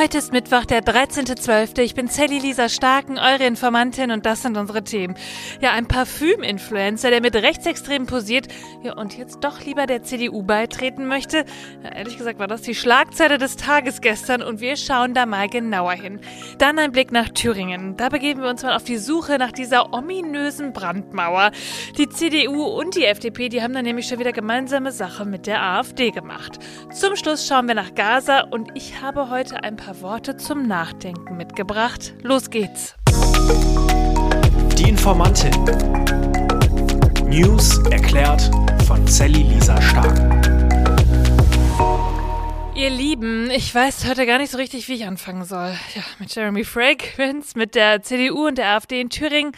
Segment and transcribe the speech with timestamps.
[0.00, 1.78] Heute ist Mittwoch, der 13.12.
[1.82, 5.14] Ich bin Sally Lisa Starken, eure Informantin und das sind unsere Themen.
[5.60, 8.48] Ja, ein Parfüm-Influencer, der mit Rechtsextremen posiert
[8.82, 11.44] ja, und jetzt doch lieber der CDU beitreten möchte.
[11.84, 15.50] Ja, ehrlich gesagt war das die Schlagzeile des Tages gestern und wir schauen da mal
[15.50, 16.20] genauer hin.
[16.56, 17.98] Dann ein Blick nach Thüringen.
[17.98, 21.50] Da begeben wir uns mal auf die Suche nach dieser ominösen Brandmauer.
[21.98, 25.62] Die CDU und die FDP, die haben da nämlich schon wieder gemeinsame Sache mit der
[25.62, 26.58] AfD gemacht.
[26.90, 31.36] Zum Schluss schauen wir nach Gaza und ich habe heute ein paar Worte zum Nachdenken
[31.36, 32.14] mitgebracht.
[32.22, 32.94] Los geht's.
[34.78, 35.50] Die Informantin.
[37.26, 38.50] News erklärt
[38.86, 40.16] von Sally Lisa Stark.
[42.76, 45.76] Ihr Lieben, ich weiß heute gar nicht so richtig, wie ich anfangen soll.
[45.94, 49.52] Ja, mit Jeremy Fragrance, mit der CDU und der AfD in Thüringen.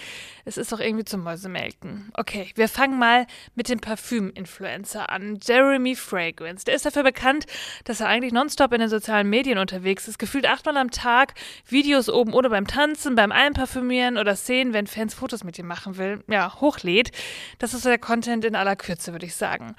[0.44, 2.10] Es ist doch irgendwie zum Mäusemelken.
[2.14, 5.38] Okay, wir fangen mal mit dem Parfüm-Influencer an.
[5.40, 6.64] Jeremy Fragrance.
[6.64, 7.46] Der ist dafür bekannt,
[7.84, 10.18] dass er eigentlich nonstop in den sozialen Medien unterwegs ist.
[10.18, 11.34] Gefühlt achtmal am Tag
[11.68, 15.96] Videos oben oder beim Tanzen, beim Einparfümieren oder Szenen, wenn Fans Fotos mit ihm machen
[15.96, 17.12] will, ja, hochlädt.
[17.58, 19.76] Das ist der Content in aller Kürze, würde ich sagen.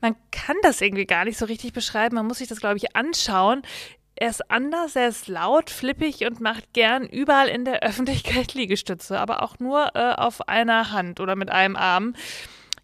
[0.00, 2.14] Man kann das irgendwie gar nicht so richtig beschreiben.
[2.14, 3.47] Man muss sich das, glaube ich, anschauen.
[4.20, 9.18] Er ist anders, er ist laut, flippig und macht gern überall in der Öffentlichkeit Liegestütze,
[9.18, 12.14] aber auch nur äh, auf einer Hand oder mit einem Arm.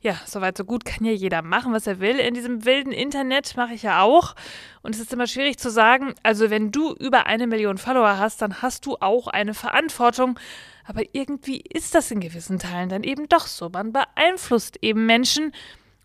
[0.00, 2.18] Ja, soweit so gut kann ja jeder machen, was er will.
[2.18, 4.34] In diesem wilden Internet mache ich ja auch.
[4.82, 8.42] Und es ist immer schwierig zu sagen, also wenn du über eine Million Follower hast,
[8.42, 10.38] dann hast du auch eine Verantwortung.
[10.86, 13.70] Aber irgendwie ist das in gewissen Teilen dann eben doch so.
[13.70, 15.52] Man beeinflusst eben Menschen.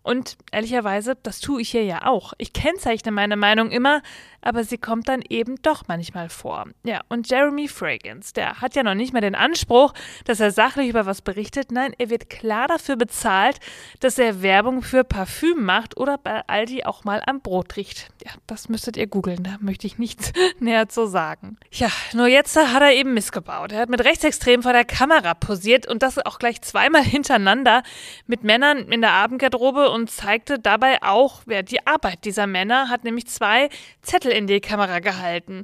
[0.02, 2.32] Und ehrlicherweise, das tue ich hier ja auch.
[2.38, 4.02] Ich kennzeichne meine Meinung immer,
[4.42, 6.66] aber sie kommt dann eben doch manchmal vor.
[6.84, 9.94] Ja, und Jeremy Fragrance, der hat ja noch nicht mal den Anspruch,
[10.26, 11.72] dass er sachlich über was berichtet.
[11.72, 13.60] Nein, er wird klar dafür bezahlt,
[14.00, 18.10] dass er Werbung für Parfüm macht oder bei Aldi auch mal am Brot riecht.
[18.26, 21.58] Ja, das müsstet ihr googeln, da möchte ich nichts näher zu sagen.
[21.72, 23.72] Ja, nur jetzt hat er eben missgebaut.
[23.72, 27.84] Er hat mit Rechtsextremen vor der Kamera posiert und das auch gleich zweimal hintereinander
[28.28, 33.04] mit Männern in der Abendgarderobe und zeigte dabei auch, wer die Arbeit dieser Männer hat,
[33.04, 33.70] nämlich zwei
[34.02, 35.64] Zettel in die Kamera gehalten.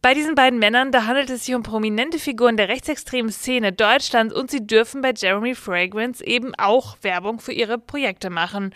[0.00, 4.34] Bei diesen beiden Männern, da handelt es sich um prominente Figuren der rechtsextremen Szene Deutschlands
[4.34, 8.74] und sie dürfen bei Jeremy Fragrance eben auch Werbung für ihre Projekte machen.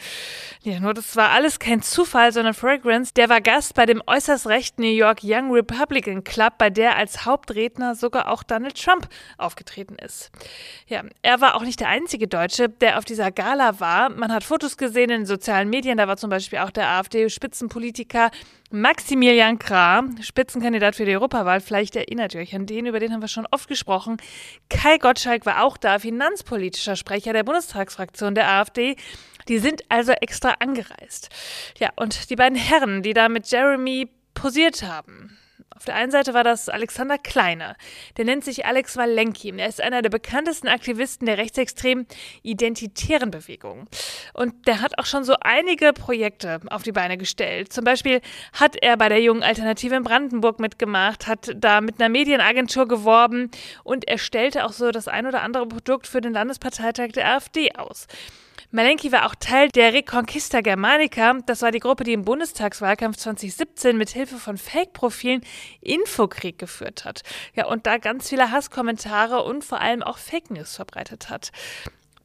[0.63, 4.47] Ja, nur das war alles kein Zufall, sondern Fragrance, der war Gast bei dem äußerst
[4.47, 9.97] rechten New York Young Republican Club, bei der als Hauptredner sogar auch Donald Trump aufgetreten
[10.05, 10.31] ist.
[10.87, 14.11] Ja, er war auch nicht der einzige Deutsche, der auf dieser Gala war.
[14.11, 15.99] Man hat Fotos gesehen, gesehen in den sozialen Medien.
[15.99, 18.31] Da war zum Beispiel auch der AfD-Spitzenpolitiker
[18.71, 21.61] Maximilian Krah, Spitzenkandidat für die Europawahl.
[21.61, 24.19] Vielleicht erinnert ihr euch an den, über den haben wir schon oft gesprochen.
[24.69, 28.97] Kai Gottschalk war auch da, finanzpolitischer Sprecher der Bundestagsfraktion der AfD.
[29.49, 31.31] Die sind also extra angereist.
[31.79, 35.39] Ja, und die beiden Herren, die da mit Jeremy posiert haben,
[35.79, 37.77] auf der einen Seite war das Alexander Kleiner.
[38.17, 39.55] Der nennt sich Alex Walenki.
[39.57, 42.09] Er ist einer der bekanntesten Aktivisten der rechtsextremen
[42.43, 43.87] identitären Bewegung.
[44.35, 47.73] Und der hat auch schon so einige Projekte auf die Beine gestellt.
[47.73, 48.21] Zum Beispiel
[48.55, 53.49] hat er bei der Jungen Alternative in Brandenburg mitgemacht, hat da mit einer Medienagentur geworben
[53.85, 57.71] und er stellte auch so das ein oder andere Produkt für den Landesparteitag der AfD
[57.77, 58.09] aus.
[58.71, 61.39] Malenki war auch Teil der Reconquista Germanica.
[61.47, 65.41] Das war die Gruppe, die im Bundestagswahlkampf 2017 mit Hilfe von Fake-Profilen
[65.81, 67.23] Infokrieg geführt hat.
[67.55, 71.51] Ja, und da ganz viele Hasskommentare und vor allem auch Fake News verbreitet hat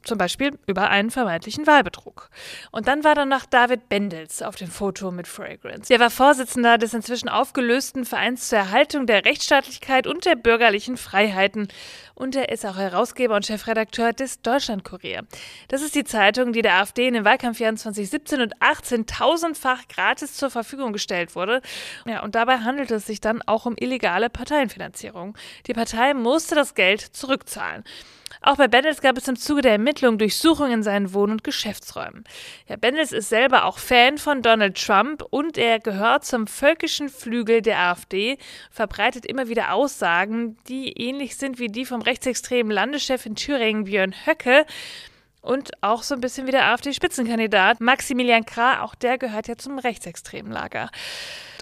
[0.04, 2.30] zum Beispiel über einen vermeintlichen Wahlbetrug.
[2.70, 5.92] Und dann war da noch David Bendels auf dem Foto mit Fragrance.
[5.92, 11.68] Er war Vorsitzender des inzwischen aufgelösten Vereins zur Erhaltung der Rechtsstaatlichkeit und der bürgerlichen Freiheiten.
[12.14, 15.22] Und er ist auch Herausgeber und Chefredakteur des Deutschlandkurier.
[15.68, 20.34] Das ist die Zeitung, die der AfD in den Wahlkampfjahren 2017 und 18 tausendfach gratis
[20.34, 21.60] zur Verfügung gestellt wurde.
[22.06, 25.36] Ja, und dabei handelt es sich dann auch um illegale Parteienfinanzierung.
[25.66, 27.84] Die Partei musste das Geld zurückzahlen.
[28.40, 32.24] Auch bei Bendels gab es im Zuge der Ermittlungen Durchsuchungen in seinen Wohn- und Geschäftsräumen.
[32.68, 37.62] Ja, Bendels ist selber auch Fan von Donald Trump und er gehört zum völkischen Flügel
[37.62, 38.38] der AfD,
[38.70, 44.14] verbreitet immer wieder Aussagen, die ähnlich sind wie die vom rechtsextremen Landeschef in Thüringen Björn
[44.26, 44.66] Höcke.
[45.44, 49.78] Und auch so ein bisschen wie der AfD-Spitzenkandidat Maximilian Krah, auch der gehört ja zum
[49.78, 50.90] rechtsextremen Lager.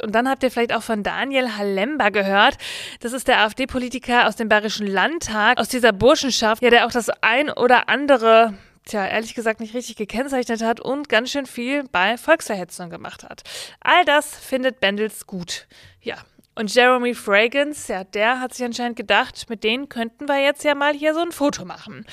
[0.04, 2.58] Und dann habt ihr vielleicht auch von Daniel Halemba gehört.
[3.00, 7.10] Das ist der AfD-Politiker aus dem Bayerischen Landtag, aus dieser Burschenschaft, ja, der auch das
[7.22, 12.16] ein oder andere tja, ehrlich gesagt nicht richtig gekennzeichnet hat und ganz schön viel bei
[12.16, 13.42] Volksverhetzung gemacht hat.
[13.80, 15.66] All das findet Bendels gut.
[16.00, 16.16] Ja,
[16.54, 20.74] und Jeremy Fragrance, ja, der hat sich anscheinend gedacht, mit denen könnten wir jetzt ja
[20.74, 22.04] mal hier so ein Foto machen.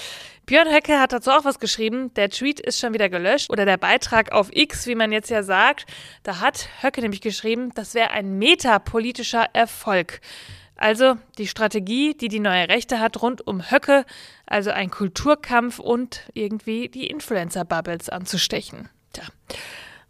[0.50, 2.12] Björn Höcke hat dazu auch was geschrieben.
[2.16, 5.44] Der Tweet ist schon wieder gelöscht oder der Beitrag auf X, wie man jetzt ja
[5.44, 5.86] sagt.
[6.24, 10.22] Da hat Höcke nämlich geschrieben, das wäre ein metapolitischer Erfolg.
[10.76, 14.08] Also die Strategie, die die neue Rechte hat rund um Höcke,
[14.48, 18.90] also ein Kulturkampf und irgendwie die Influencer-Bubbles anzustechen.
[19.14, 19.26] Tja.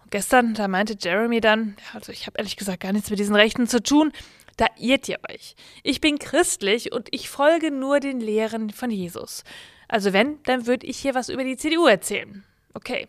[0.04, 3.36] Und gestern, da meinte Jeremy dann, also ich habe ehrlich gesagt gar nichts mit diesen
[3.36, 4.14] Rechten zu tun,
[4.56, 5.58] da irrt ihr euch.
[5.84, 9.44] Ich bin christlich und ich folge nur den Lehren von Jesus.
[9.90, 12.46] Also wenn, dann würde ich hier was über die CDU erzählen.
[12.74, 13.08] Okay.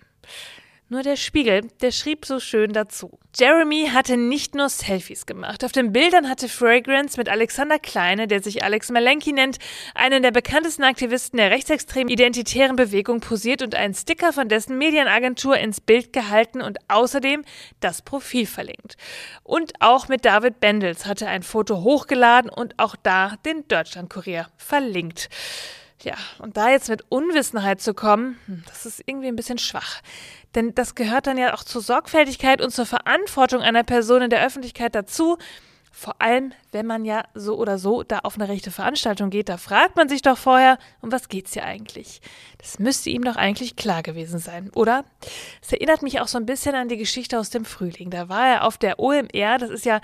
[0.93, 3.21] Nur der Spiegel, der schrieb so schön dazu.
[3.39, 5.65] Jeremy hatte nicht nur Selfies gemacht.
[5.65, 9.59] Auf den Bildern hatte Fragrance mit Alexander Kleine, der sich Alex Malenki nennt,
[9.95, 15.57] einen der bekanntesten Aktivisten der rechtsextremen identitären Bewegung posiert und einen Sticker von dessen Medienagentur
[15.57, 17.45] ins Bild gehalten und außerdem
[17.79, 18.97] das Profil verlinkt.
[19.45, 25.29] Und auch mit David Bendels hatte ein Foto hochgeladen und auch da den Deutschlandkurier verlinkt.
[26.03, 30.01] Ja, und da jetzt mit Unwissenheit zu kommen, hm, das ist irgendwie ein bisschen schwach.
[30.55, 34.45] Denn das gehört dann ja auch zur Sorgfältigkeit und zur Verantwortung einer Person in der
[34.45, 35.37] Öffentlichkeit dazu.
[35.93, 39.57] Vor allem, wenn man ja so oder so da auf eine rechte Veranstaltung geht, da
[39.57, 42.21] fragt man sich doch vorher, um was geht's hier eigentlich?
[42.59, 45.05] Das müsste ihm doch eigentlich klar gewesen sein, oder?
[45.61, 48.11] Es erinnert mich auch so ein bisschen an die Geschichte aus dem Frühling.
[48.11, 50.01] Da war er auf der OMR, das ist ja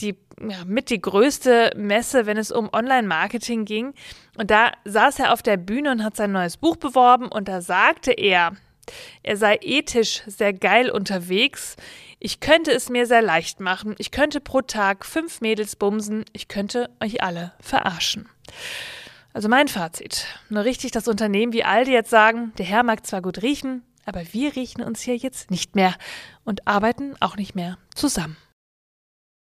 [0.00, 3.94] die ja, mit die größte Messe, wenn es um Online-Marketing ging.
[4.36, 7.60] Und da saß er auf der Bühne und hat sein neues Buch beworben und da
[7.60, 8.52] sagte er,
[9.22, 11.76] er sei ethisch sehr geil unterwegs.
[12.18, 13.94] Ich könnte es mir sehr leicht machen.
[13.98, 16.24] Ich könnte pro Tag fünf Mädels bumsen.
[16.32, 18.28] Ich könnte euch alle verarschen.
[19.32, 20.26] Also mein Fazit.
[20.48, 24.22] Nur richtig das Unternehmen wie Aldi jetzt sagen, der Herr mag zwar gut riechen, aber
[24.32, 25.94] wir riechen uns hier jetzt nicht mehr
[26.44, 28.36] und arbeiten auch nicht mehr zusammen.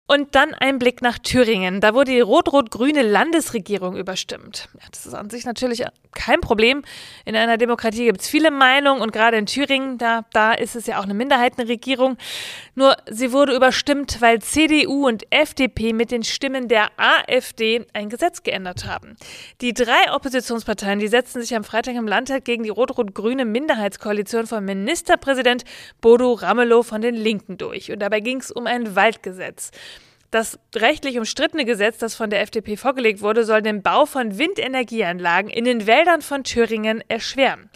[0.08, 1.80] Und dann ein Blick nach Thüringen.
[1.80, 4.68] Da wurde die rot-rot-grüne Landesregierung überstimmt.
[4.90, 6.82] Das ist an sich natürlich kein Problem.
[7.24, 10.86] In einer Demokratie gibt es viele Meinungen und gerade in Thüringen, da, da ist es
[10.86, 12.18] ja auch eine Minderheitenregierung.
[12.74, 18.42] Nur sie wurde überstimmt, weil CDU und FDP mit den Stimmen der AfD ein Gesetz
[18.42, 19.16] geändert haben.
[19.60, 24.64] Die drei Oppositionsparteien, die setzten sich am Freitag im Landtag gegen die rot-rot-grüne Minderheitskoalition von
[24.64, 25.64] Ministerpräsident
[26.00, 27.90] Bodo Ramelow von den Linken durch.
[27.92, 29.70] Und dabei ging es um ein Waldgesetz.
[30.32, 35.50] Das rechtlich umstrittene Gesetz, das von der FDP vorgelegt wurde, soll den Bau von Windenergieanlagen
[35.50, 37.68] in den Wäldern von Thüringen erschweren.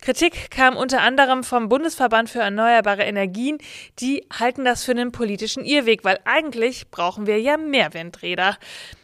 [0.00, 3.58] Kritik kam unter anderem vom Bundesverband für erneuerbare Energien.
[3.98, 8.56] Die halten das für einen politischen Irrweg, weil eigentlich brauchen wir ja mehr Windräder.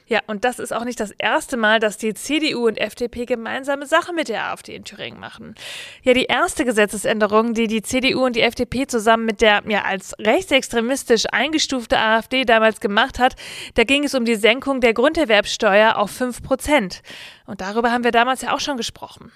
[0.06, 3.86] Ja, und das ist auch nicht das erste Mal, dass die CDU und FDP gemeinsame
[3.86, 5.54] Sache mit der AfD in Thüringen machen.
[6.02, 10.14] Ja, die erste Gesetzesänderung, die die CDU und die FDP zusammen mit der ja als
[10.18, 13.34] rechtsextremistisch eingestufte AfD damals gemacht hat,
[13.74, 17.02] da ging es um die Senkung der Grunderwerbsteuer auf 5 Prozent.
[17.46, 19.32] Und darüber haben wir damals ja auch schon gesprochen.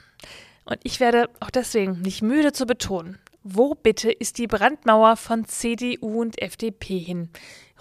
[0.66, 5.46] Und ich werde auch deswegen nicht müde zu betonen, wo bitte ist die Brandmauer von
[5.46, 7.30] CDU und FDP hin?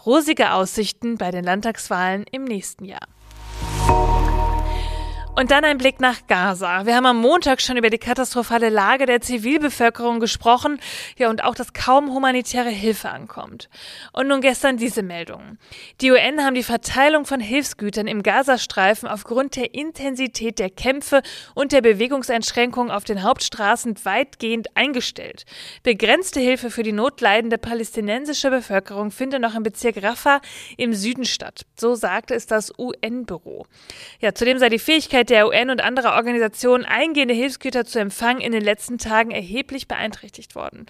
[0.05, 3.07] Rosige Aussichten bei den Landtagswahlen im nächsten Jahr.
[5.37, 6.87] Und dann ein Blick nach Gaza.
[6.87, 10.79] Wir haben am Montag schon über die katastrophale Lage der Zivilbevölkerung gesprochen,
[11.15, 13.69] ja, und auch, dass kaum humanitäre Hilfe ankommt.
[14.13, 15.59] Und nun gestern diese Meldung.
[16.01, 21.21] Die UN haben die Verteilung von Hilfsgütern im Gazastreifen aufgrund der Intensität der Kämpfe
[21.53, 25.45] und der Bewegungseinschränkungen auf den Hauptstraßen weitgehend eingestellt.
[25.83, 30.41] Begrenzte Hilfe für die notleidende palästinensische Bevölkerung finde noch im Bezirk Rafah
[30.77, 31.67] im Süden statt.
[31.79, 33.67] So sagte es das UN-Büro.
[34.19, 38.41] Ja, zudem sei die Fähigkeit Möglichkeit der UN und anderer Organisationen, eingehende Hilfsgüter zu empfangen,
[38.41, 40.85] in den letzten Tagen erheblich beeinträchtigt worden.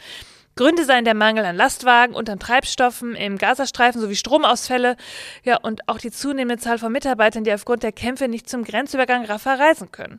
[0.55, 4.97] Gründe seien der Mangel an Lastwagen und an Treibstoffen im Gazastreifen sowie Stromausfälle,
[5.43, 9.25] ja, und auch die zunehmende Zahl von Mitarbeitern, die aufgrund der Kämpfe nicht zum Grenzübergang
[9.25, 10.17] Rafah reisen können.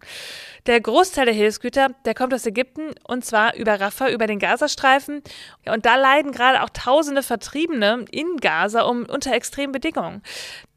[0.67, 5.23] Der Großteil der Hilfsgüter, der kommt aus Ägypten und zwar über Rafah, über den Gazastreifen.
[5.67, 10.23] Ja, und da leiden gerade auch tausende Vertriebene in Gaza um, unter extremen Bedingungen.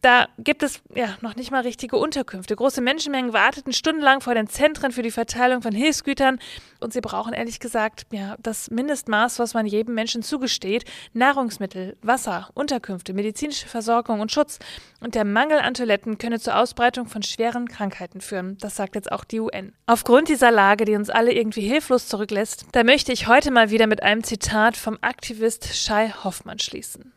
[0.01, 2.55] Da gibt es ja noch nicht mal richtige Unterkünfte.
[2.55, 6.39] Große Menschenmengen warteten stundenlang vor den Zentren für die Verteilung von Hilfsgütern
[6.79, 12.49] und sie brauchen ehrlich gesagt ja das Mindestmaß, was man jedem Menschen zugesteht: Nahrungsmittel, Wasser,
[12.55, 14.57] Unterkünfte, medizinische Versorgung und Schutz.
[15.01, 18.57] Und der Mangel an Toiletten könne zur Ausbreitung von schweren Krankheiten führen.
[18.59, 19.73] Das sagt jetzt auch die UN.
[19.85, 23.85] Aufgrund dieser Lage, die uns alle irgendwie hilflos zurücklässt, da möchte ich heute mal wieder
[23.85, 27.13] mit einem Zitat vom Aktivist Shai Hoffmann schließen.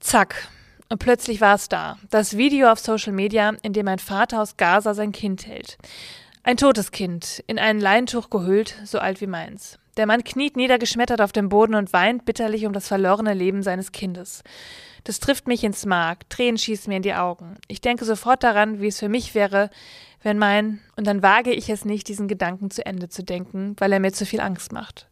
[0.00, 0.48] Zack,
[0.88, 1.98] und plötzlich war es da.
[2.10, 5.78] Das Video auf Social Media, in dem ein Vater aus Gaza sein Kind hält.
[6.42, 9.78] Ein totes Kind, in ein Leintuch gehüllt, so alt wie meins.
[9.96, 13.92] Der Mann kniet niedergeschmettert auf dem Boden und weint bitterlich um das verlorene Leben seines
[13.92, 14.44] Kindes.
[15.04, 17.56] Das trifft mich ins Mark, Tränen schießen mir in die Augen.
[17.68, 19.70] Ich denke sofort daran, wie es für mich wäre,
[20.22, 23.92] wenn mein, und dann wage ich es nicht, diesen Gedanken zu Ende zu denken, weil
[23.92, 25.08] er mir zu viel Angst macht.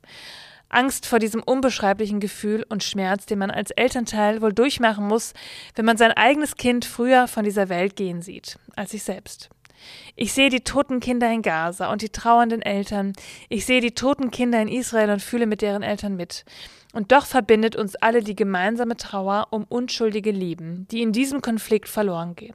[0.69, 5.33] Angst vor diesem unbeschreiblichen Gefühl und Schmerz, den man als Elternteil wohl durchmachen muss,
[5.75, 9.51] wenn man sein eigenes Kind früher von dieser Welt gehen sieht, als sich selbst.
[10.17, 13.13] Ich sehe die toten Kinder in Gaza und die trauernden Eltern.
[13.49, 16.45] Ich sehe die toten Kinder in Israel und fühle mit deren Eltern mit.
[16.95, 21.89] Und doch verbindet uns alle die gemeinsame Trauer um unschuldige Lieben, die in diesem Konflikt
[21.89, 22.55] verloren gehen.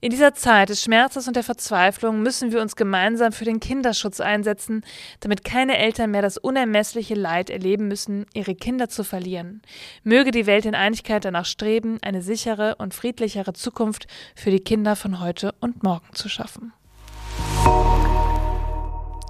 [0.00, 4.20] In dieser Zeit des Schmerzes und der Verzweiflung müssen wir uns gemeinsam für den Kinderschutz
[4.20, 4.84] einsetzen,
[5.18, 9.62] damit keine Eltern mehr das unermessliche Leid erleben müssen, ihre Kinder zu verlieren.
[10.04, 14.94] Möge die Welt in Einigkeit danach streben, eine sichere und friedlichere Zukunft für die Kinder
[14.94, 16.51] von heute und morgen zu schaffen.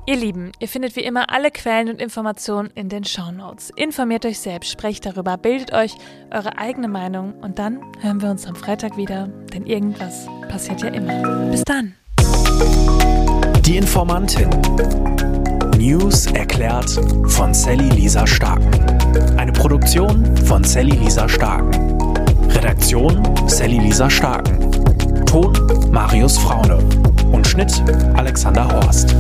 [0.05, 3.71] Ihr Lieben, ihr findet wie immer alle Quellen und Informationen in den Shownotes.
[3.77, 5.95] Informiert euch selbst, sprecht darüber, bildet euch
[6.31, 10.89] eure eigene Meinung und dann hören wir uns am Freitag wieder, denn irgendwas passiert ja
[10.89, 11.51] immer.
[11.51, 11.95] Bis dann.
[13.65, 14.51] Die Informantin.
[15.79, 16.91] News erklärt
[17.29, 18.71] von Sally Lisa Starken.
[19.39, 21.71] Eine Produktion von Sally Lisa Starken.
[22.51, 24.73] Redaktion Sally Lisa Starken.
[25.25, 25.53] Ton
[25.91, 27.02] Marius Fraune.
[27.53, 27.83] Schnitt
[28.17, 29.15] Alexander Horst.